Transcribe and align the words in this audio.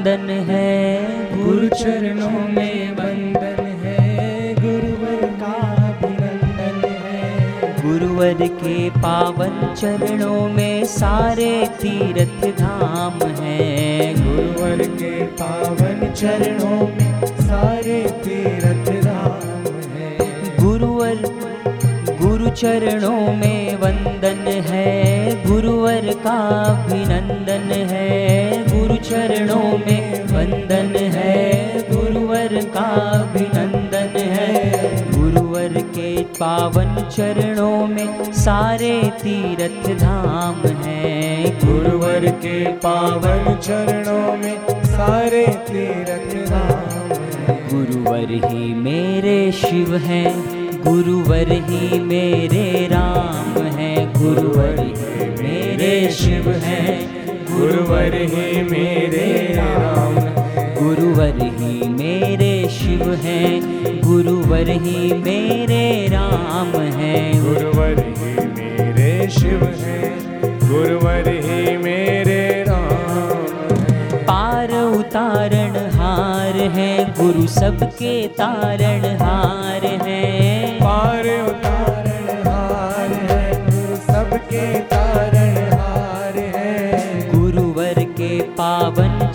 वंदन 0.00 0.30
है। 0.30 1.06
गुरु 1.44 1.68
चरणों 1.68 2.48
में 2.48 2.92
वंदन 2.92 3.64
है। 3.82 4.54
गुरुवर 4.54 5.26
का 5.40 5.52
अभिनंदन 5.88 6.88
है। 6.88 7.74
गुरुवर 7.82 8.46
के 8.46 8.90
पावन 8.90 9.74
चरणों 9.74 10.48
में 10.48 10.84
सारे 10.84 11.68
तीर्थ 11.82 12.58
धाम 12.58 13.18
है। 13.28 14.14
गुरुवर 14.14 14.78
के 14.88 15.24
पावन 15.24 16.12
चरणों 16.12 16.80
में 16.88 17.26
सारे 17.26 18.02
तीर्थ 18.24 19.04
धाम 19.04 19.66
है। 19.92 20.16
गुरुवर 20.64 21.16
गुरु 22.22 22.50
चरणों 22.50 23.20
में 23.20 23.76
वंदन 23.76 24.50
है। 24.66 24.90
गुरुवर 25.46 26.14
का 26.24 26.38
अभिनंदन 26.64 27.68
है। 27.90 28.39
चरणों 29.10 29.78
में 29.78 30.24
वंदन 30.24 30.96
है। 30.96 31.78
गुरुवर 31.90 32.48
का 32.64 32.84
अभिनंदन 33.20 34.18
है। 34.18 34.70
गुरुवर 35.18 35.68
के 35.68 36.22
पावन 36.22 37.08
चरणों 37.10 37.86
में 37.86 38.32
सारे 38.32 39.02
तीर्थ 39.22 40.00
धाम 40.00 40.68
हैं। 40.68 41.58
गुरुवर 41.64 42.30
के 42.30 42.64
पावन 42.64 43.54
चरणों 43.54 44.36
में 44.36 44.84
सारे 44.84 45.46
तीर्थ 45.46 46.50
धाम 46.50 46.90
गुरुवर 47.74 48.50
ही 48.50 48.74
मेरे 48.74 49.52
शिव 49.52 49.96
हैं। 49.96 50.44
गुरुवर 50.82 51.52
ही 51.52 52.00
मेरे 52.00 52.88
राम 52.90 53.62
हैं। 53.62 54.12
गुरुवर 54.12 54.80
ही 54.80 55.28
मेरे 55.42 56.10
शिव 56.10 56.50
हैं। 56.50 57.19
गुरुवर 57.60 58.14
ही 58.14 58.62
मेरे 58.62 59.54
राम। 59.54 60.14
गुरुवर 60.84 61.36
ही 61.36 61.88
मेरे 61.88 62.68
शिव 62.68 63.14
हैं। 63.14 63.60
गुरुवर 64.02 64.68
ही 64.68 65.14
मेरे 65.14 66.06
राम 66.10 66.80
हैं। 66.80 67.44
गुरुवर 67.44 68.14
ही 68.18 68.46
मेरे 68.46 69.30
शिव 69.30 69.64
है। 69.64 70.10
गुरुवर 70.42 71.28
ही 71.28 71.76
मेरे 71.76 72.64
राम। 72.68 73.36
पार 74.14 74.82
उतारण 74.82 75.70
हार 75.70 76.56
है। 76.56 77.04
गुरु 77.04 77.46
सबके 77.46 78.26
तारण 78.26 79.16
हार 79.16 79.86
है। 79.86 80.70
पार 80.74 81.48
उतारण 81.48 82.48
हार 82.48 83.12
है। 83.12 83.66
गुरु 83.66 83.96
सबके 83.96 84.79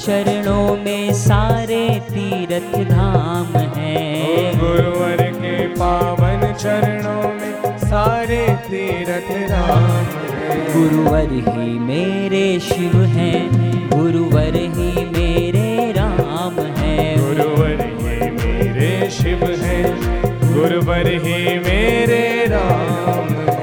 चरणों 0.06 0.76
में 0.78 1.14
सारे 1.14 2.00
तीर्थ 2.10 2.76
धाम 2.90 3.58
हैं। 3.78 4.60
गुरुवर 4.60 5.24
के 5.32 5.68
पावन 5.68 6.54
चरणों 6.54 7.24
में 7.34 7.78
सारे 7.78 8.38
तीर्थ 8.68 9.32
धाम 9.50 9.90
है। 10.32 10.58
गुरुवर 10.74 11.32
ही 11.48 11.80
मेरे 11.80 12.60
शिव 12.60 13.02
हैं 13.16 13.50
गुरुवर 13.90 14.56
ही 14.76 15.06
मेरे 15.10 15.92
राम 15.92 16.60
हैं। 16.78 17.16
गुरुवर 17.18 17.86
ही 17.86 18.30
मेरे 18.32 19.10
शिव 19.12 19.46
हैं 19.64 19.86
गुरुवर 20.54 21.08
ही 21.08 21.60
मेरे 21.60 22.46
राम 22.46 23.55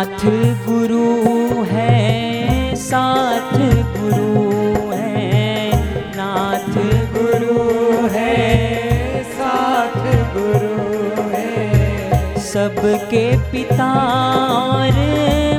नाथ 0.00 0.22
गुरु 0.66 1.62
है, 1.64 2.74
साथ 2.74 3.52
गुरु 3.96 4.92
है, 4.92 5.72
नाथ 6.16 6.70
गुरु 7.14 7.64
है, 8.08 9.22
साथ 9.32 9.98
गुरु 10.36 11.28
है। 11.30 12.40
सबके 12.42 13.24
पिता 13.52 13.90
और 14.60 15.02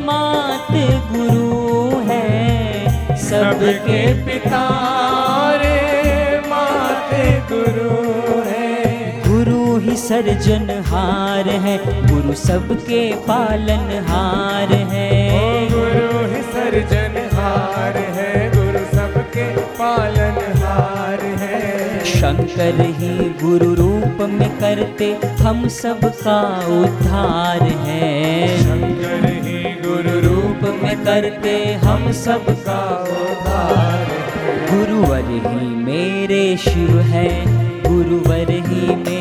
मात 0.06 0.72
गुरु 1.12 2.02
है, 2.10 3.18
सबके 3.20 4.02
पिता 4.26 4.66
सर्जनहार 10.12 11.48
है 11.64 11.76
गुरु 12.08 12.34
सबके 12.34 13.00
पालनहार 13.28 14.74
है। 14.90 15.06
गुरु 15.70 16.24
ही 16.26 16.42
सर्जनहार 16.48 17.98
है 18.16 18.34
गुरु 18.56 18.82
सबके 18.98 19.46
पालनहार 19.78 21.22
है। 21.38 22.04
शंकर 22.06 22.82
ही 22.98 23.14
गुरु 23.44 23.74
रूप 23.74 24.22
में 24.32 24.50
करते 24.60 25.10
हम 25.42 25.68
सबका 25.68 26.38
उद्धार 26.80 27.64
है। 27.86 28.60
शंकर 28.60 29.26
ही 29.46 29.64
गुरु 29.88 30.20
रूप 30.28 30.70
में 30.84 30.96
करते 31.06 31.56
हम 31.84 32.12
सबका 32.26 32.82
उद्धार 33.22 34.06
गुरुवर 34.72 35.32
ही 35.48 35.76
मेरे 35.86 36.58
शिव 36.58 37.00
है 37.00 37.28
गुरुवर 37.84 38.52
ही 38.68 38.96
मेरे 38.96 39.21